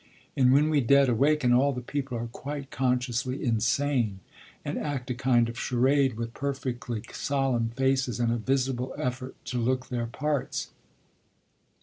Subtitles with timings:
[0.35, 4.19] In When we Dead Awaken all the people are quite consciously insane,
[4.65, 9.59] and act a kind of charade with perfectly solemn faces and a visible effort to
[9.59, 10.69] look their parts.